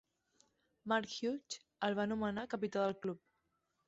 [0.93, 1.57] Mark Hughes
[1.87, 3.21] el va nomenar capità del club.